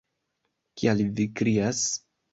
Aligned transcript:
Kial 0.81 1.03
vi 1.21 1.27
krias? 1.41 1.83